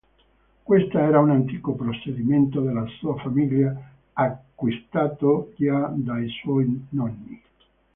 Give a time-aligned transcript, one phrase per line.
[0.63, 3.71] Questa era un antico possedimento della sua famiglia
[4.13, 7.39] acquistato già dai suoi nonni.